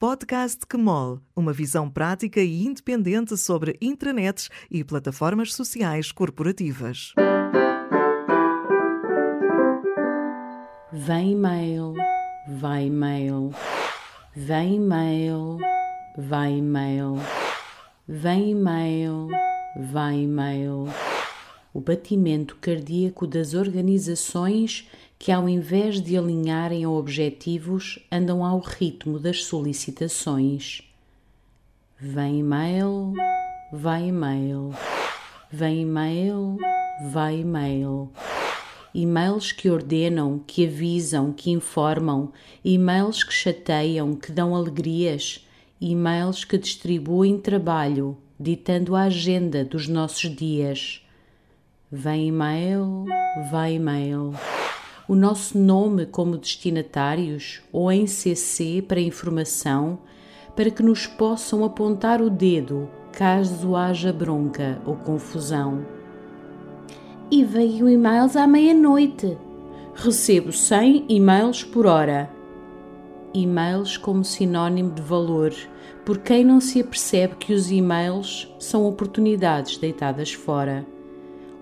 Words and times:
Podcast 0.00 0.64
QMOL, 0.64 1.20
uma 1.34 1.52
visão 1.52 1.90
prática 1.90 2.40
e 2.40 2.64
independente 2.64 3.36
sobre 3.36 3.76
intranets 3.82 4.48
e 4.70 4.84
plataformas 4.84 5.52
sociais 5.52 6.12
corporativas. 6.12 7.14
Vem 10.92 11.32
e-mail, 11.32 11.94
vai 12.60 12.86
e-mail, 12.86 13.50
vem 14.36 14.76
e-mail, 14.76 15.58
vai 16.16 16.52
e-mail, 16.52 17.16
vem 18.06 18.50
e-mail, 18.52 19.26
vai 19.92 20.14
e-mail. 20.14 20.86
O 21.78 21.80
batimento 21.80 22.56
cardíaco 22.60 23.24
das 23.24 23.54
organizações 23.54 24.88
que, 25.16 25.30
ao 25.30 25.48
invés 25.48 26.00
de 26.00 26.18
alinharem 26.18 26.82
a 26.82 26.90
objetivos, 26.90 28.00
andam 28.10 28.44
ao 28.44 28.58
ritmo 28.58 29.16
das 29.16 29.44
solicitações. 29.44 30.82
Vem 31.96 32.40
e-mail, 32.40 33.12
vai 33.72 34.08
e-mail, 34.08 34.74
vem 35.52 35.82
e-mail, 35.82 36.56
vai 37.12 37.42
e-mail. 37.42 38.10
E-mails 38.92 39.52
que 39.52 39.70
ordenam, 39.70 40.42
que 40.44 40.66
avisam, 40.66 41.32
que 41.32 41.52
informam, 41.52 42.32
e-mails 42.64 43.22
que 43.22 43.32
chateiam, 43.32 44.16
que 44.16 44.32
dão 44.32 44.56
alegrias, 44.56 45.46
e-mails 45.80 46.44
que 46.44 46.58
distribuem 46.58 47.38
trabalho, 47.38 48.18
ditando 48.36 48.96
a 48.96 49.02
agenda 49.02 49.64
dos 49.64 49.86
nossos 49.86 50.28
dias. 50.34 51.04
Vem 51.90 52.28
e-mail, 52.28 53.06
vai 53.50 53.76
e-mail 53.76 54.34
o 55.08 55.14
nosso 55.14 55.56
nome 55.56 56.04
como 56.04 56.36
destinatários 56.36 57.62
ou 57.72 57.90
em 57.90 58.06
CC 58.06 58.84
para 58.86 59.00
informação, 59.00 59.98
para 60.54 60.70
que 60.70 60.82
nos 60.82 61.06
possam 61.06 61.64
apontar 61.64 62.20
o 62.20 62.28
dedo 62.28 62.90
caso 63.10 63.74
haja 63.74 64.12
bronca 64.12 64.78
ou 64.84 64.96
confusão. 64.96 65.86
E 67.30 67.42
veio 67.42 67.88
e-mails 67.88 68.36
à 68.36 68.46
meia-noite. 68.46 69.38
Recebo 69.94 70.52
100 70.52 71.06
e-mails 71.08 71.64
por 71.64 71.86
hora. 71.86 72.28
E-mails 73.32 73.96
como 73.96 74.22
sinónimo 74.26 74.92
de 74.92 75.00
valor, 75.00 75.54
por 76.04 76.18
quem 76.18 76.44
não 76.44 76.60
se 76.60 76.82
apercebe 76.82 77.36
que 77.36 77.54
os 77.54 77.70
e-mails 77.70 78.54
são 78.58 78.84
oportunidades 78.84 79.78
deitadas 79.78 80.34
fora. 80.34 80.86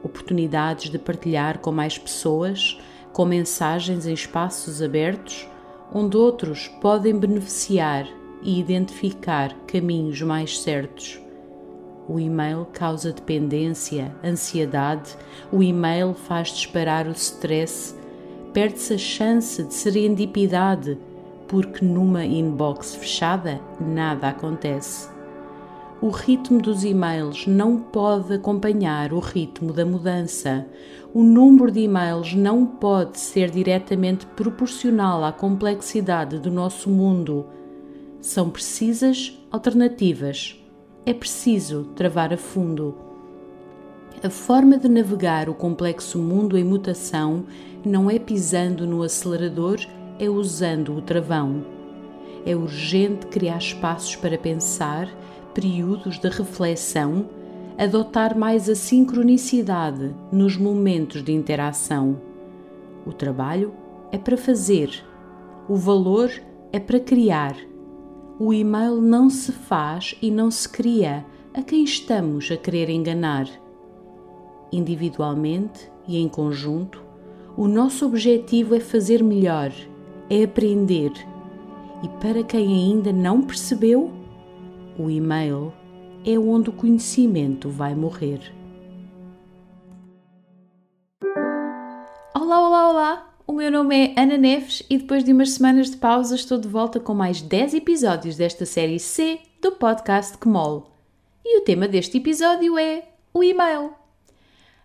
Oportunidades 0.06 0.88
de 0.88 1.00
partilhar 1.00 1.58
com 1.58 1.72
mais 1.72 1.98
pessoas 1.98 2.80
com 3.12 3.24
mensagens 3.24 4.06
em 4.06 4.12
espaços 4.12 4.80
abertos 4.80 5.48
onde 5.92 6.16
outros 6.16 6.68
podem 6.80 7.18
beneficiar 7.18 8.06
e 8.40 8.60
identificar 8.60 9.52
caminhos 9.66 10.22
mais 10.22 10.60
certos. 10.60 11.20
O 12.08 12.20
e-mail 12.20 12.68
causa 12.72 13.12
dependência, 13.12 14.14
ansiedade, 14.22 15.16
o 15.50 15.60
e-mail 15.60 16.14
faz 16.14 16.50
disparar 16.50 17.08
o 17.08 17.12
stress, 17.12 17.96
perde-se 18.52 18.94
a 18.94 18.98
chance 18.98 19.60
de 19.64 19.74
serendipidade, 19.74 20.96
porque 21.48 21.84
numa 21.84 22.24
inbox 22.24 22.94
fechada 22.94 23.60
nada 23.80 24.28
acontece. 24.28 25.15
O 26.00 26.10
ritmo 26.10 26.60
dos 26.60 26.84
e-mails 26.84 27.46
não 27.46 27.78
pode 27.78 28.34
acompanhar 28.34 29.14
o 29.14 29.18
ritmo 29.18 29.72
da 29.72 29.86
mudança. 29.86 30.66
O 31.14 31.22
número 31.22 31.72
de 31.72 31.80
e-mails 31.80 32.34
não 32.34 32.66
pode 32.66 33.18
ser 33.18 33.50
diretamente 33.50 34.26
proporcional 34.26 35.24
à 35.24 35.32
complexidade 35.32 36.38
do 36.38 36.50
nosso 36.50 36.90
mundo. 36.90 37.46
São 38.20 38.50
precisas 38.50 39.42
alternativas. 39.50 40.62
É 41.06 41.14
preciso 41.14 41.84
travar 41.94 42.30
a 42.30 42.36
fundo. 42.36 42.94
A 44.22 44.28
forma 44.28 44.76
de 44.76 44.90
navegar 44.90 45.48
o 45.48 45.54
complexo 45.54 46.18
mundo 46.18 46.58
em 46.58 46.64
mutação 46.64 47.44
não 47.82 48.10
é 48.10 48.18
pisando 48.18 48.86
no 48.86 49.02
acelerador, 49.02 49.78
é 50.18 50.28
usando 50.28 50.94
o 50.94 51.00
travão. 51.00 51.64
É 52.44 52.54
urgente 52.54 53.26
criar 53.28 53.58
espaços 53.58 54.14
para 54.14 54.36
pensar 54.36 55.08
períodos 55.56 56.18
de 56.18 56.28
reflexão, 56.28 57.30
adotar 57.78 58.36
mais 58.36 58.68
a 58.68 58.74
sincronicidade 58.74 60.14
nos 60.30 60.54
momentos 60.54 61.24
de 61.24 61.32
interação. 61.32 62.20
O 63.06 63.12
trabalho 63.14 63.72
é 64.12 64.18
para 64.18 64.36
fazer, 64.36 64.90
o 65.66 65.74
valor 65.74 66.30
é 66.70 66.78
para 66.78 67.00
criar. 67.00 67.56
O 68.38 68.52
e-mail 68.52 69.00
não 69.00 69.30
se 69.30 69.50
faz 69.50 70.14
e 70.20 70.30
não 70.30 70.50
se 70.50 70.68
cria 70.68 71.24
a 71.54 71.62
quem 71.62 71.84
estamos 71.84 72.50
a 72.50 72.56
querer 72.58 72.90
enganar. 72.90 73.48
Individualmente 74.70 75.90
e 76.06 76.18
em 76.18 76.28
conjunto, 76.28 77.02
o 77.56 77.66
nosso 77.66 78.04
objetivo 78.04 78.74
é 78.74 78.80
fazer 78.80 79.24
melhor, 79.24 79.72
é 80.28 80.44
aprender. 80.44 81.12
E 82.02 82.08
para 82.20 82.42
quem 82.42 82.74
ainda 82.74 83.10
não 83.10 83.40
percebeu, 83.40 84.15
o 84.98 85.10
e-mail 85.10 85.72
é 86.24 86.38
onde 86.38 86.70
o 86.70 86.72
conhecimento 86.72 87.68
vai 87.68 87.94
morrer. 87.94 88.40
Olá, 92.34 92.66
olá, 92.66 92.90
olá! 92.90 93.36
O 93.46 93.52
meu 93.52 93.70
nome 93.70 93.94
é 93.94 94.20
Ana 94.20 94.36
Neves 94.36 94.82
e 94.88 94.98
depois 94.98 95.22
de 95.22 95.32
umas 95.32 95.50
semanas 95.50 95.90
de 95.90 95.98
pausa 95.98 96.34
estou 96.34 96.58
de 96.58 96.66
volta 96.66 96.98
com 96.98 97.14
mais 97.14 97.42
10 97.42 97.74
episódios 97.74 98.36
desta 98.36 98.64
série 98.64 98.98
C 98.98 99.38
do 99.62 99.72
podcast 99.72 100.36
Kmol. 100.38 100.90
E 101.44 101.58
o 101.58 101.60
tema 101.62 101.86
deste 101.86 102.16
episódio 102.16 102.78
é 102.78 103.04
o 103.32 103.44
e-mail. 103.44 103.92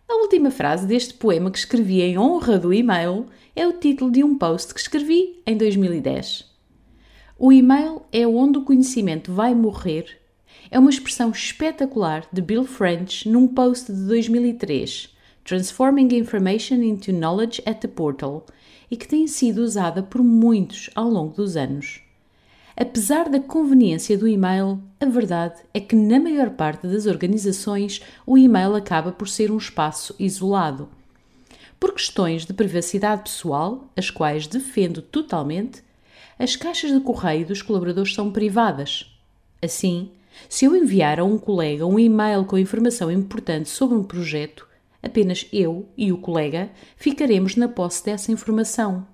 A 0.08 0.16
última 0.16 0.52
frase 0.52 0.86
deste 0.86 1.14
poema 1.14 1.50
que 1.50 1.58
escrevi 1.58 2.02
em 2.02 2.20
honra 2.20 2.60
do 2.60 2.74
e-mail 2.74 3.28
é 3.56 3.66
o 3.66 3.74
título 3.74 4.12
de 4.12 4.24
um 4.24 4.38
post 4.38 4.74
que 4.74 4.80
escrevi 4.80 5.42
em 5.48 5.56
2010. 5.56 6.51
O 7.44 7.52
e-mail 7.52 8.04
é 8.12 8.28
onde 8.28 8.60
o 8.60 8.64
conhecimento 8.64 9.34
vai 9.34 9.56
morrer 9.56 10.20
é 10.70 10.78
uma 10.78 10.92
expressão 10.92 11.32
espetacular 11.32 12.24
de 12.32 12.40
Bill 12.40 12.66
French 12.66 13.28
num 13.28 13.48
post 13.48 13.92
de 13.92 14.00
2003, 14.04 15.10
Transforming 15.44 16.16
Information 16.16 16.84
into 16.84 17.12
Knowledge 17.12 17.60
at 17.66 17.80
the 17.80 17.88
Portal, 17.88 18.46
e 18.92 18.96
que 18.96 19.08
tem 19.08 19.26
sido 19.26 19.58
usada 19.64 20.04
por 20.04 20.24
muitos 20.24 20.92
ao 20.94 21.10
longo 21.10 21.34
dos 21.34 21.58
anos. 21.58 22.04
Apesar 22.78 23.28
da 23.28 23.40
conveniência 23.40 24.16
do 24.16 24.28
e-mail, 24.28 24.80
a 25.00 25.08
verdade 25.08 25.64
é 25.74 25.80
que 25.80 25.96
na 25.96 26.20
maior 26.20 26.52
parte 26.52 26.86
das 26.86 27.08
organizações 27.08 28.04
o 28.24 28.38
e-mail 28.38 28.76
acaba 28.76 29.12
por 29.12 29.28
ser 29.28 29.50
um 29.50 29.58
espaço 29.58 30.14
isolado. 30.20 30.88
Por 31.80 31.92
questões 31.96 32.46
de 32.46 32.54
privacidade 32.54 33.24
pessoal, 33.24 33.90
as 33.98 34.12
quais 34.12 34.46
defendo 34.46 35.02
totalmente, 35.02 35.82
as 36.42 36.56
caixas 36.56 36.92
de 36.92 37.00
correio 37.00 37.46
dos 37.46 37.62
colaboradores 37.62 38.16
são 38.16 38.32
privadas. 38.32 39.16
Assim, 39.62 40.10
se 40.50 40.66
eu 40.66 40.76
enviar 40.76 41.20
a 41.20 41.24
um 41.24 41.38
colega 41.38 41.86
um 41.86 42.00
e-mail 42.00 42.46
com 42.46 42.58
informação 42.58 43.12
importante 43.12 43.70
sobre 43.70 43.96
um 43.96 44.04
projeto, 44.04 44.68
apenas 45.04 45.46
eu 45.54 45.88
e 45.96 46.12
o 46.12 46.18
colega 46.18 46.72
ficaremos 46.98 47.56
na 47.56 47.68
posse 47.68 48.04
dessa 48.04 48.32
informação. 48.32 49.06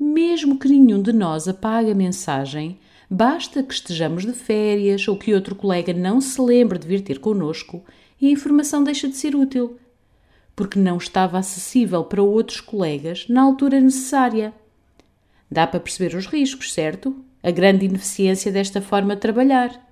Mesmo 0.00 0.58
que 0.58 0.68
nenhum 0.68 1.00
de 1.00 1.12
nós 1.12 1.46
apague 1.46 1.92
a 1.92 1.94
mensagem, 1.94 2.80
basta 3.08 3.62
que 3.62 3.74
estejamos 3.74 4.26
de 4.26 4.32
férias 4.32 5.06
ou 5.06 5.16
que 5.16 5.32
outro 5.32 5.54
colega 5.54 5.92
não 5.92 6.20
se 6.20 6.40
lembre 6.40 6.76
de 6.76 6.88
vir 6.88 7.02
ter 7.02 7.20
connosco 7.20 7.84
e 8.20 8.26
a 8.26 8.32
informação 8.32 8.82
deixa 8.82 9.06
de 9.06 9.16
ser 9.16 9.36
útil, 9.36 9.78
porque 10.56 10.76
não 10.76 10.96
estava 10.96 11.38
acessível 11.38 12.02
para 12.02 12.20
outros 12.20 12.60
colegas 12.60 13.26
na 13.28 13.42
altura 13.42 13.80
necessária. 13.80 14.52
Dá 15.50 15.66
para 15.66 15.80
perceber 15.80 16.14
os 16.14 16.26
riscos, 16.26 16.72
certo? 16.72 17.24
A 17.42 17.50
grande 17.50 17.86
ineficiência 17.86 18.52
desta 18.52 18.82
forma 18.82 19.14
de 19.14 19.22
trabalhar. 19.22 19.88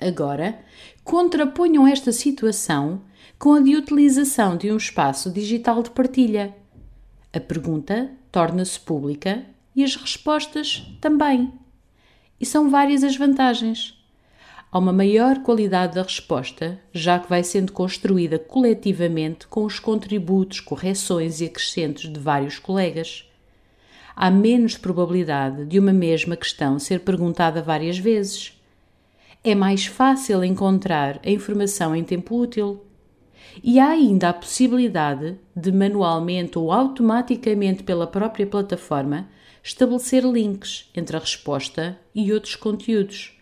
Agora, 0.00 0.58
contraponham 1.04 1.86
esta 1.86 2.12
situação 2.12 3.02
com 3.38 3.54
a 3.54 3.60
de 3.60 3.76
utilização 3.76 4.56
de 4.56 4.70
um 4.70 4.76
espaço 4.76 5.30
digital 5.30 5.82
de 5.82 5.90
partilha. 5.90 6.54
A 7.32 7.40
pergunta 7.40 8.10
torna-se 8.32 8.78
pública 8.80 9.44
e 9.74 9.84
as 9.84 9.96
respostas 9.96 10.86
também. 11.00 11.52
E 12.40 12.46
são 12.46 12.70
várias 12.70 13.02
as 13.02 13.16
vantagens. 13.16 13.94
Há 14.70 14.78
uma 14.78 14.92
maior 14.92 15.42
qualidade 15.42 15.94
da 15.94 16.02
resposta, 16.02 16.80
já 16.92 17.18
que 17.18 17.28
vai 17.28 17.42
sendo 17.42 17.72
construída 17.72 18.38
coletivamente 18.38 19.46
com 19.46 19.64
os 19.64 19.78
contributos, 19.78 20.60
correções 20.60 21.40
e 21.40 21.46
acrescentos 21.46 22.12
de 22.12 22.20
vários 22.20 22.58
colegas 22.58 23.27
há 24.20 24.32
menos 24.32 24.76
probabilidade 24.76 25.64
de 25.64 25.78
uma 25.78 25.92
mesma 25.92 26.34
questão 26.34 26.76
ser 26.76 27.00
perguntada 27.00 27.62
várias 27.62 27.96
vezes. 27.96 28.60
É 29.44 29.54
mais 29.54 29.86
fácil 29.86 30.42
encontrar 30.42 31.20
a 31.24 31.30
informação 31.30 31.94
em 31.94 32.02
tempo 32.02 32.36
útil. 32.36 32.84
E 33.62 33.78
há 33.78 33.90
ainda 33.90 34.30
a 34.30 34.32
possibilidade 34.32 35.36
de, 35.54 35.70
manualmente 35.70 36.58
ou 36.58 36.72
automaticamente 36.72 37.84
pela 37.84 38.08
própria 38.08 38.44
plataforma, 38.44 39.28
estabelecer 39.62 40.24
links 40.24 40.90
entre 40.96 41.16
a 41.16 41.20
resposta 41.20 41.96
e 42.12 42.32
outros 42.32 42.56
conteúdos. 42.56 43.37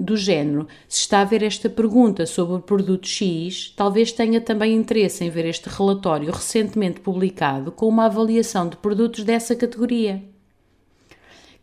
Do 0.00 0.16
género, 0.16 0.66
se 0.88 1.00
está 1.00 1.20
a 1.20 1.24
ver 1.24 1.42
esta 1.42 1.68
pergunta 1.68 2.24
sobre 2.24 2.54
o 2.54 2.60
produto 2.60 3.06
X, 3.06 3.70
talvez 3.76 4.10
tenha 4.10 4.40
também 4.40 4.74
interesse 4.74 5.22
em 5.22 5.28
ver 5.28 5.44
este 5.44 5.68
relatório 5.68 6.32
recentemente 6.32 7.00
publicado 7.00 7.70
com 7.70 7.86
uma 7.86 8.06
avaliação 8.06 8.66
de 8.66 8.78
produtos 8.78 9.24
dessa 9.24 9.54
categoria. 9.54 10.24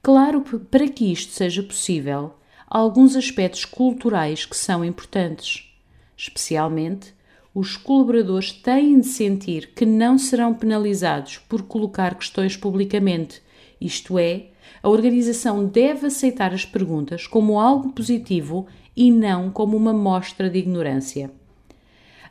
Claro 0.04 0.44
para 0.70 0.88
que 0.88 1.12
isto 1.12 1.34
seja 1.34 1.64
possível, 1.64 2.36
há 2.68 2.78
alguns 2.78 3.16
aspectos 3.16 3.66
culturais 3.66 4.46
que 4.46 4.56
são 4.56 4.86
importantes. 4.86 5.74
Especialmente, 6.16 7.16
os 7.56 7.76
colaboradores 7.76 8.52
têm 8.52 9.00
de 9.00 9.08
sentir 9.08 9.72
que 9.74 9.84
não 9.84 10.16
serão 10.20 10.54
penalizados 10.54 11.40
por 11.40 11.64
colocar 11.64 12.14
questões 12.14 12.56
publicamente, 12.56 13.42
isto 13.82 14.20
é, 14.20 14.52
a 14.82 14.90
organização 14.90 15.66
deve 15.66 16.08
aceitar 16.08 16.54
as 16.54 16.66
perguntas 16.66 17.28
como 17.28 17.60
algo 17.60 17.92
positivo 17.92 18.68
e 18.96 19.12
não 19.12 19.50
como 19.50 19.76
uma 19.76 19.94
mostra 19.94 20.50
de 20.50 20.60
ignorância. 20.60 21.32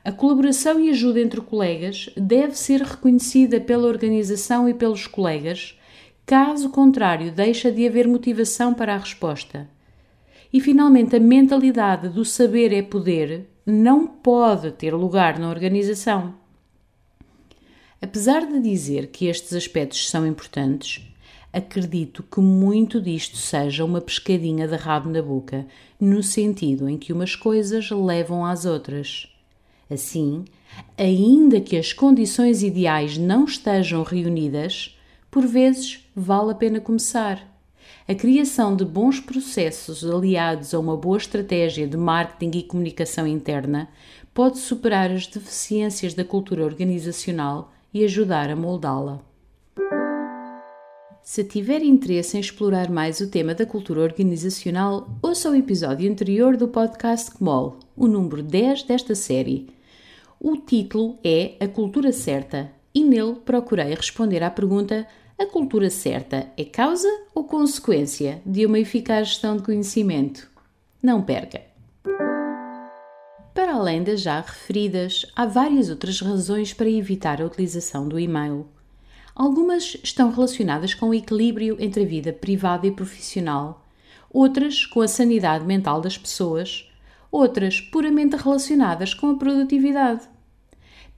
A 0.04 0.12
colaboração 0.12 0.78
e 0.80 0.90
ajuda 0.90 1.20
entre 1.20 1.40
colegas 1.40 2.10
deve 2.16 2.56
ser 2.56 2.80
reconhecida 2.82 3.60
pela 3.60 3.88
organização 3.88 4.68
e 4.68 4.74
pelos 4.74 5.06
colegas 5.06 5.76
Caso 6.26 6.70
contrário, 6.70 7.30
deixa 7.30 7.70
de 7.70 7.86
haver 7.86 8.08
motivação 8.08 8.74
para 8.74 8.96
a 8.96 8.98
resposta. 8.98 9.68
E 10.52 10.60
finalmente, 10.60 11.14
a 11.14 11.20
mentalidade 11.20 12.08
do 12.08 12.24
saber 12.24 12.72
é 12.72 12.82
poder 12.82 13.48
não 13.64 14.08
pode 14.08 14.72
ter 14.72 14.92
lugar 14.92 15.38
na 15.38 15.48
organização. 15.48 16.34
Apesar 18.02 18.44
de 18.44 18.58
dizer 18.58 19.06
que 19.06 19.26
estes 19.26 19.52
aspectos 19.52 20.10
são 20.10 20.26
importantes, 20.26 21.05
acredito 21.56 22.22
que 22.22 22.38
muito 22.38 23.00
disto 23.00 23.38
seja 23.38 23.82
uma 23.82 23.98
pescadinha 23.98 24.68
de 24.68 24.76
rabo 24.76 25.08
na 25.08 25.22
boca, 25.22 25.66
no 25.98 26.22
sentido 26.22 26.86
em 26.86 26.98
que 26.98 27.14
umas 27.14 27.34
coisas 27.34 27.90
levam 27.90 28.44
às 28.44 28.66
outras. 28.66 29.26
Assim, 29.90 30.44
ainda 30.98 31.58
que 31.58 31.78
as 31.78 31.94
condições 31.94 32.62
ideais 32.62 33.16
não 33.16 33.46
estejam 33.46 34.02
reunidas, 34.02 34.98
por 35.30 35.46
vezes 35.46 36.06
vale 36.14 36.50
a 36.50 36.54
pena 36.54 36.78
começar. 36.78 37.42
A 38.06 38.14
criação 38.14 38.76
de 38.76 38.84
bons 38.84 39.18
processos 39.18 40.04
aliados 40.04 40.74
a 40.74 40.78
uma 40.78 40.96
boa 40.96 41.16
estratégia 41.16 41.88
de 41.88 41.96
marketing 41.96 42.58
e 42.58 42.62
comunicação 42.64 43.26
interna 43.26 43.88
pode 44.34 44.58
superar 44.58 45.10
as 45.10 45.26
deficiências 45.26 46.12
da 46.12 46.24
cultura 46.24 46.64
organizacional 46.64 47.72
e 47.94 48.04
ajudar 48.04 48.50
a 48.50 48.56
moldá-la. 48.56 49.24
Se 51.28 51.42
tiver 51.42 51.82
interesse 51.82 52.36
em 52.36 52.40
explorar 52.40 52.88
mais 52.88 53.18
o 53.18 53.28
tema 53.28 53.52
da 53.52 53.66
cultura 53.66 54.00
organizacional, 54.00 55.10
ouça 55.20 55.50
o 55.50 55.56
episódio 55.56 56.08
anterior 56.08 56.56
do 56.56 56.68
podcast 56.68 57.32
CMOL, 57.32 57.80
o 57.96 58.06
número 58.06 58.44
10 58.44 58.84
desta 58.84 59.12
série. 59.16 59.68
O 60.38 60.56
título 60.56 61.18
é 61.24 61.56
A 61.58 61.66
Cultura 61.66 62.12
Certa 62.12 62.70
e 62.94 63.02
nele 63.02 63.40
procurei 63.44 63.92
responder 63.92 64.40
à 64.44 64.50
pergunta 64.50 65.04
a 65.36 65.44
cultura 65.46 65.90
certa 65.90 66.46
é 66.56 66.64
causa 66.64 67.10
ou 67.34 67.42
consequência 67.42 68.40
de 68.46 68.64
uma 68.64 68.78
eficaz 68.78 69.30
gestão 69.30 69.56
de 69.56 69.64
conhecimento? 69.64 70.48
Não 71.02 71.22
perca! 71.22 71.60
Para 73.52 73.74
além 73.74 74.04
das 74.04 74.20
já 74.20 74.40
referidas, 74.40 75.26
há 75.34 75.44
várias 75.44 75.90
outras 75.90 76.20
razões 76.20 76.72
para 76.72 76.88
evitar 76.88 77.42
a 77.42 77.46
utilização 77.46 78.06
do 78.06 78.16
e-mail. 78.16 78.75
Algumas 79.38 79.98
estão 80.02 80.30
relacionadas 80.30 80.94
com 80.94 81.10
o 81.10 81.14
equilíbrio 81.14 81.76
entre 81.78 82.04
a 82.04 82.06
vida 82.06 82.32
privada 82.32 82.86
e 82.86 82.90
profissional, 82.90 83.84
outras 84.32 84.86
com 84.86 85.02
a 85.02 85.06
sanidade 85.06 85.62
mental 85.62 86.00
das 86.00 86.16
pessoas, 86.16 86.90
outras 87.30 87.78
puramente 87.78 88.34
relacionadas 88.34 89.12
com 89.12 89.28
a 89.28 89.34
produtividade. 89.34 90.22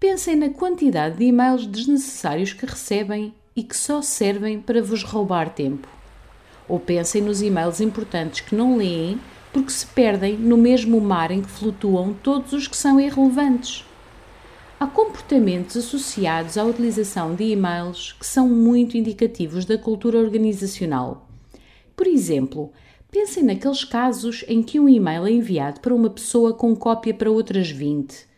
Pensem 0.01 0.35
na 0.35 0.49
quantidade 0.49 1.19
de 1.19 1.27
e-mails 1.27 1.65
desnecessários 1.65 2.53
que 2.53 2.67
recebem 2.67 3.33
e 3.55 3.63
que 3.63 3.77
só 3.77 4.03
servem 4.03 4.61
para 4.61 4.83
vos 4.83 5.05
roubar 5.05 5.51
tempo. 5.51 5.87
Ou 6.69 6.81
pensem 6.81 7.23
nos 7.23 7.41
e-mails 7.41 7.81
importantes 7.81 8.41
que 8.41 8.57
não 8.57 8.77
leem 8.77 9.21
porque 9.53 9.71
se 9.71 9.87
perdem 9.87 10.37
no 10.37 10.57
mesmo 10.57 11.01
mar 11.01 11.31
em 11.31 11.41
que 11.41 11.49
flutuam 11.49 12.13
todos 12.15 12.53
os 12.53 12.67
que 12.67 12.77
são 12.77 12.99
irrelevantes. 12.99 13.88
Há 14.81 14.87
comportamentos 14.87 15.77
associados 15.77 16.57
à 16.57 16.65
utilização 16.65 17.35
de 17.35 17.45
e-mails 17.45 18.13
que 18.13 18.27
são 18.27 18.49
muito 18.49 18.97
indicativos 18.97 19.65
da 19.65 19.77
cultura 19.77 20.19
organizacional. 20.19 21.29
Por 21.97 22.07
exemplo, 22.07 22.73
pensem 23.11 23.43
naqueles 23.43 23.83
casos 23.85 24.45
em 24.47 24.63
que 24.63 24.79
um 24.79 24.89
e-mail 24.89 25.27
é 25.27 25.33
enviado 25.33 25.81
para 25.81 25.95
uma 25.95 26.11
pessoa 26.11 26.55
com 26.55 26.77
cópia 26.77 27.13
para 27.13 27.31
outras 27.31 27.71
20 27.71 28.29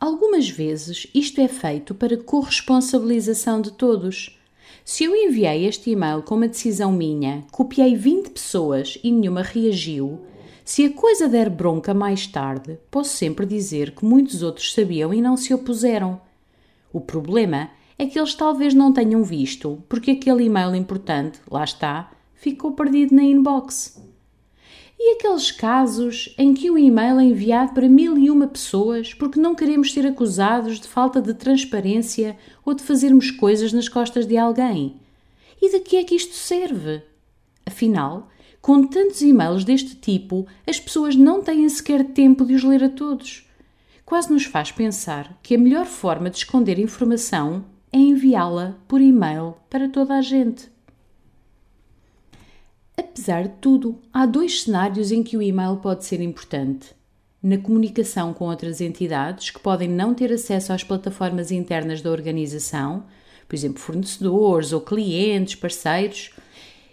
Algumas 0.00 0.48
vezes 0.48 1.08
isto 1.12 1.40
é 1.40 1.48
feito 1.48 1.92
para 1.92 2.16
corresponsabilização 2.16 3.60
de 3.60 3.72
todos. 3.72 4.38
Se 4.84 5.02
eu 5.02 5.16
enviei 5.16 5.66
este 5.66 5.90
e-mail 5.90 6.22
com 6.22 6.36
uma 6.36 6.46
decisão 6.46 6.92
minha, 6.92 7.44
copiei 7.50 7.96
20 7.96 8.30
pessoas 8.30 8.96
e 9.02 9.10
nenhuma 9.10 9.42
reagiu, 9.42 10.20
se 10.68 10.84
a 10.84 10.92
coisa 10.92 11.26
der 11.26 11.48
bronca 11.48 11.94
mais 11.94 12.26
tarde, 12.26 12.78
posso 12.90 13.16
sempre 13.16 13.46
dizer 13.46 13.92
que 13.92 14.04
muitos 14.04 14.42
outros 14.42 14.74
sabiam 14.74 15.14
e 15.14 15.22
não 15.22 15.34
se 15.34 15.54
opuseram. 15.54 16.20
O 16.92 17.00
problema 17.00 17.70
é 17.98 18.04
que 18.04 18.18
eles 18.18 18.34
talvez 18.34 18.74
não 18.74 18.92
tenham 18.92 19.24
visto, 19.24 19.82
porque 19.88 20.10
aquele 20.10 20.44
e-mail 20.44 20.74
importante, 20.74 21.40
lá 21.50 21.64
está, 21.64 22.12
ficou 22.34 22.72
perdido 22.72 23.14
na 23.14 23.22
inbox. 23.22 23.98
E 24.98 25.14
aqueles 25.14 25.50
casos 25.50 26.34
em 26.36 26.52
que 26.52 26.70
o 26.70 26.76
e-mail 26.76 27.18
é 27.18 27.24
enviado 27.24 27.72
para 27.72 27.88
mil 27.88 28.18
e 28.18 28.30
uma 28.30 28.46
pessoas 28.46 29.14
porque 29.14 29.40
não 29.40 29.54
queremos 29.54 29.94
ser 29.94 30.06
acusados 30.06 30.78
de 30.78 30.86
falta 30.86 31.22
de 31.22 31.32
transparência 31.32 32.36
ou 32.62 32.74
de 32.74 32.82
fazermos 32.82 33.30
coisas 33.30 33.72
nas 33.72 33.88
costas 33.88 34.26
de 34.26 34.36
alguém? 34.36 35.00
E 35.62 35.70
de 35.70 35.80
que 35.80 35.96
é 35.96 36.04
que 36.04 36.14
isto 36.14 36.34
serve? 36.34 37.00
Afinal, 37.64 38.28
com 38.68 38.86
tantos 38.86 39.22
e-mails 39.22 39.64
deste 39.64 39.94
tipo, 39.94 40.46
as 40.66 40.78
pessoas 40.78 41.16
não 41.16 41.42
têm 41.42 41.66
sequer 41.70 42.04
tempo 42.04 42.44
de 42.44 42.52
os 42.52 42.62
ler 42.62 42.84
a 42.84 42.90
todos. 42.90 43.48
Quase 44.04 44.30
nos 44.30 44.44
faz 44.44 44.70
pensar 44.70 45.40
que 45.42 45.54
a 45.54 45.58
melhor 45.58 45.86
forma 45.86 46.28
de 46.28 46.36
esconder 46.36 46.78
informação 46.78 47.64
é 47.90 47.96
enviá-la 47.96 48.76
por 48.86 49.00
e-mail 49.00 49.54
para 49.70 49.88
toda 49.88 50.12
a 50.12 50.20
gente. 50.20 50.68
Apesar 52.94 53.44
de 53.44 53.54
tudo, 53.58 54.02
há 54.12 54.26
dois 54.26 54.64
cenários 54.64 55.10
em 55.10 55.22
que 55.22 55.38
o 55.38 55.40
e-mail 55.40 55.78
pode 55.78 56.04
ser 56.04 56.20
importante. 56.20 56.94
Na 57.42 57.56
comunicação 57.56 58.34
com 58.34 58.50
outras 58.50 58.82
entidades 58.82 59.48
que 59.48 59.60
podem 59.60 59.88
não 59.88 60.12
ter 60.12 60.30
acesso 60.30 60.74
às 60.74 60.84
plataformas 60.84 61.50
internas 61.50 62.02
da 62.02 62.10
organização, 62.10 63.06
por 63.48 63.56
exemplo, 63.56 63.80
fornecedores 63.80 64.74
ou 64.74 64.82
clientes, 64.82 65.54
parceiros, 65.54 66.34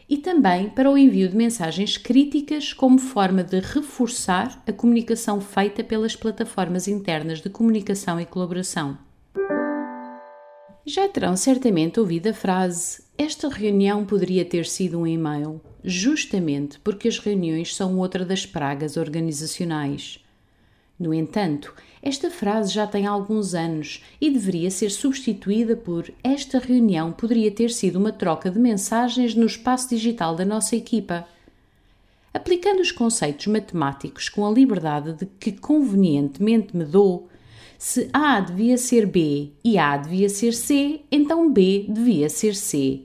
e 0.07 0.17
também 0.17 0.69
para 0.69 0.89
o 0.89 0.97
envio 0.97 1.27
de 1.27 1.35
mensagens 1.35 1.97
críticas 1.97 2.73
como 2.73 2.99
forma 2.99 3.43
de 3.43 3.59
reforçar 3.59 4.63
a 4.67 4.71
comunicação 4.71 5.41
feita 5.41 5.83
pelas 5.83 6.15
plataformas 6.15 6.87
internas 6.87 7.41
de 7.41 7.49
comunicação 7.49 8.19
e 8.19 8.25
colaboração. 8.25 8.97
Já 10.85 11.09
terão 11.09 11.35
certamente 11.35 11.99
ouvido 11.99 12.27
a 12.27 12.33
frase: 12.33 13.03
Esta 13.17 13.49
reunião 13.49 14.05
poderia 14.05 14.45
ter 14.45 14.67
sido 14.67 14.99
um 14.99 15.07
e-mail 15.07 15.59
justamente 15.83 16.79
porque 16.79 17.07
as 17.07 17.17
reuniões 17.17 17.75
são 17.75 17.97
outra 17.97 18.23
das 18.23 18.45
pragas 18.45 18.95
organizacionais. 18.95 20.24
No 20.97 21.13
entanto, 21.13 21.73
esta 22.01 22.31
frase 22.31 22.71
já 22.71 22.87
tem 22.87 23.05
alguns 23.05 23.53
anos 23.53 24.03
e 24.21 24.29
deveria 24.29 24.71
ser 24.71 24.89
substituída 24.89 25.75
por 25.75 26.09
esta 26.23 26.57
reunião 26.57 27.11
poderia 27.11 27.51
ter 27.51 27.69
sido 27.69 27.97
uma 27.97 28.13
troca 28.13 28.49
de 28.49 28.57
mensagens 28.57 29.35
no 29.35 29.45
espaço 29.45 29.89
digital 29.89 30.35
da 30.35 30.45
nossa 30.45 30.75
equipa. 30.75 31.27
Aplicando 32.33 32.79
os 32.79 32.91
conceitos 32.91 33.47
matemáticos 33.47 34.29
com 34.29 34.45
a 34.45 34.51
liberdade 34.51 35.13
de 35.13 35.25
que 35.25 35.51
convenientemente 35.51 36.75
me 36.75 36.85
dou, 36.85 37.27
se 37.77 38.09
A 38.13 38.39
devia 38.39 38.77
ser 38.77 39.05
B 39.05 39.51
e 39.63 39.77
A 39.77 39.97
devia 39.97 40.29
ser 40.29 40.53
C, 40.53 41.01
então 41.11 41.51
B 41.51 41.85
devia 41.89 42.29
ser 42.29 42.55
C. 42.55 43.01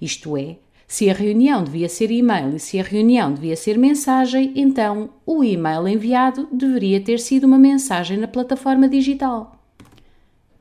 Isto 0.00 0.36
é, 0.36 0.56
se 0.94 1.10
a 1.10 1.12
reunião 1.12 1.64
devia 1.64 1.88
ser 1.88 2.08
e-mail 2.12 2.54
e 2.54 2.60
se 2.60 2.78
a 2.78 2.82
reunião 2.84 3.34
devia 3.34 3.56
ser 3.56 3.76
mensagem, 3.76 4.52
então 4.54 5.10
o 5.26 5.42
e-mail 5.42 5.88
enviado 5.88 6.46
deveria 6.52 7.00
ter 7.00 7.18
sido 7.18 7.48
uma 7.48 7.58
mensagem 7.58 8.16
na 8.16 8.28
plataforma 8.28 8.88
digital. 8.88 9.60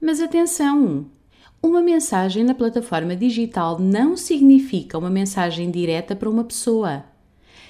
Mas 0.02 0.20
atenção! 0.20 1.06
Uma 1.62 1.84
mensagem 1.84 2.44
na 2.44 2.56
plataforma 2.56 3.16
digital 3.16 3.78
não 3.78 4.18
significa 4.18 4.98
uma 4.98 5.10
mensagem 5.12 5.70
direta 5.70 6.16
para 6.16 6.32
uma 6.32 6.44
pessoa. 6.44 7.04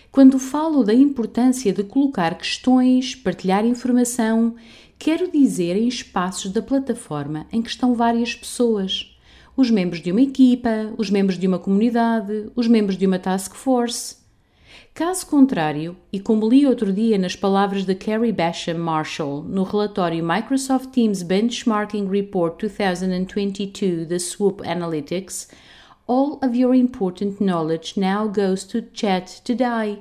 Quando 0.10 0.39
falo 0.39 0.86
da 0.86 0.93
importância 0.93 1.74
de 1.74 1.84
colocar 1.84 2.34
questões, 2.38 3.13
partilhar 3.13 3.65
informação, 3.65 4.55
quero 4.98 5.29
dizer 5.29 5.75
em 5.75 5.89
espaços 5.89 6.50
da 6.50 6.62
plataforma 6.62 7.46
em 7.51 7.62
que 7.62 7.72
estão 7.72 7.93
várias 7.93 8.34
pessoas 8.34 9.12
os 9.55 9.69
membros 9.69 10.01
de 10.01 10.12
uma 10.12 10.22
equipa, 10.22 10.93
os 10.98 11.10
membros 11.10 11.38
de 11.38 11.48
uma 11.48 11.60
comunidade, 11.60 12.50
os 12.55 12.67
membros 12.67 12.98
de 12.98 13.05
uma 13.05 13.19
task 13.19 13.55
force. 13.55 14.17
Caso 14.93 15.25
contrário, 15.25 15.98
e 16.12 16.19
como 16.19 16.48
li 16.48 16.67
outro 16.67 16.93
dia 16.93 17.17
nas 17.17 17.36
palavras 17.36 17.83
de 17.83 17.95
Carrie 17.95 18.31
Basham 18.31 18.77
Marshall 18.77 19.41
no 19.43 19.63
relatório 19.63 20.24
Microsoft 20.24 20.91
Teams 20.91 21.24
Benchmarking 21.24 22.07
Report 22.07 22.60
2022 22.60 24.07
da 24.07 24.19
Swoop 24.19 24.62
Analytics, 24.67 25.48
all 26.07 26.39
of 26.43 26.55
your 26.55 26.75
important 26.75 27.43
knowledge 27.43 28.00
now 28.00 28.27
goes 28.27 28.63
to 28.65 28.83
chat 28.93 29.41
to 29.43 29.55
die. 29.55 30.00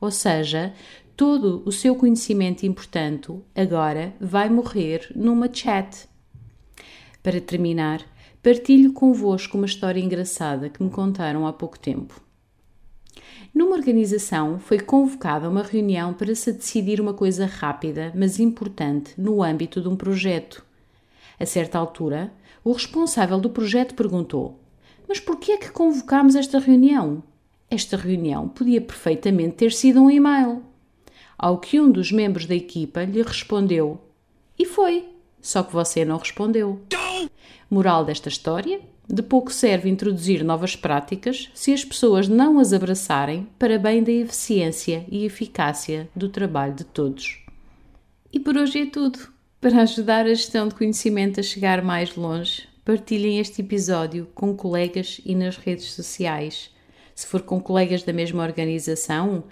Ou 0.00 0.10
seja, 0.10 0.74
todo 1.16 1.62
o 1.64 1.72
seu 1.72 1.96
conhecimento 1.96 2.66
importante 2.66 3.32
agora 3.54 4.12
vai 4.20 4.50
morrer 4.50 5.10
numa 5.14 5.48
chat. 5.50 6.06
Para 7.22 7.40
terminar, 7.40 8.02
partilho 8.46 8.92
convosco 8.92 9.56
uma 9.56 9.66
história 9.66 9.98
engraçada 9.98 10.68
que 10.68 10.80
me 10.80 10.88
contaram 10.88 11.48
há 11.48 11.52
pouco 11.52 11.76
tempo. 11.76 12.20
Numa 13.52 13.74
organização 13.74 14.60
foi 14.60 14.78
convocada 14.78 15.50
uma 15.50 15.64
reunião 15.64 16.14
para 16.14 16.32
se 16.32 16.52
decidir 16.52 17.00
uma 17.00 17.12
coisa 17.12 17.44
rápida, 17.44 18.12
mas 18.14 18.38
importante, 18.38 19.20
no 19.20 19.42
âmbito 19.42 19.80
de 19.80 19.88
um 19.88 19.96
projeto. 19.96 20.64
A 21.40 21.44
certa 21.44 21.76
altura, 21.76 22.32
o 22.62 22.70
responsável 22.70 23.40
do 23.40 23.50
projeto 23.50 23.96
perguntou: 23.96 24.60
Mas 25.08 25.18
por 25.18 25.40
que 25.40 25.50
é 25.50 25.56
que 25.56 25.72
convocámos 25.72 26.36
esta 26.36 26.60
reunião? 26.60 27.24
Esta 27.68 27.96
reunião 27.96 28.48
podia 28.48 28.80
perfeitamente 28.80 29.56
ter 29.56 29.72
sido 29.72 30.00
um 30.00 30.08
e-mail. 30.08 30.62
Ao 31.36 31.58
que 31.58 31.80
um 31.80 31.90
dos 31.90 32.12
membros 32.12 32.46
da 32.46 32.54
equipa 32.54 33.02
lhe 33.02 33.22
respondeu: 33.22 34.00
E 34.56 34.64
foi, 34.64 35.04
só 35.42 35.64
que 35.64 35.72
você 35.72 36.04
não 36.04 36.18
respondeu. 36.18 36.80
Moral 37.70 38.04
desta 38.04 38.28
história: 38.28 38.80
de 39.08 39.22
pouco 39.22 39.52
serve 39.52 39.88
introduzir 39.88 40.44
novas 40.44 40.74
práticas 40.74 41.50
se 41.54 41.72
as 41.72 41.84
pessoas 41.84 42.28
não 42.28 42.58
as 42.58 42.72
abraçarem 42.72 43.48
para 43.58 43.78
bem 43.78 44.02
da 44.02 44.10
eficiência 44.10 45.04
e 45.08 45.24
eficácia 45.24 46.08
do 46.14 46.28
trabalho 46.28 46.74
de 46.74 46.84
todos. 46.84 47.44
E 48.32 48.40
por 48.40 48.56
hoje 48.56 48.80
é 48.80 48.86
tudo. 48.86 49.18
Para 49.60 49.82
ajudar 49.82 50.26
a 50.26 50.34
gestão 50.34 50.68
de 50.68 50.74
conhecimento 50.74 51.40
a 51.40 51.42
chegar 51.42 51.82
mais 51.82 52.14
longe, 52.14 52.68
partilhem 52.84 53.38
este 53.38 53.62
episódio 53.62 54.28
com 54.34 54.54
colegas 54.54 55.20
e 55.24 55.34
nas 55.34 55.56
redes 55.56 55.92
sociais. 55.92 56.70
Se 57.14 57.26
for 57.26 57.42
com 57.42 57.60
colegas 57.60 58.02
da 58.02 58.12
mesma 58.12 58.42
organização, 58.42 59.44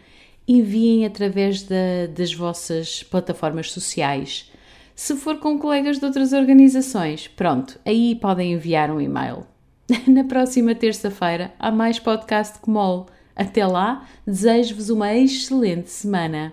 enviem 0.46 1.06
através 1.06 1.62
da, 1.62 2.06
das 2.14 2.34
vossas 2.34 3.02
plataformas 3.02 3.72
sociais 3.72 4.50
se 4.94 5.16
for 5.16 5.38
com 5.38 5.58
colegas 5.58 5.98
de 5.98 6.04
outras 6.04 6.32
organizações, 6.32 7.28
pronto, 7.28 7.78
aí 7.84 8.14
podem 8.14 8.52
enviar 8.52 8.90
um 8.90 9.00
e-mail. 9.00 9.46
Na 10.06 10.24
próxima 10.24 10.74
terça-feira 10.74 11.52
há 11.58 11.70
mais 11.70 11.98
podcast 11.98 12.58
Comol. 12.60 13.06
Até 13.36 13.66
lá, 13.66 14.06
desejo-vos 14.24 14.90
uma 14.90 15.12
excelente 15.12 15.90
semana. 15.90 16.52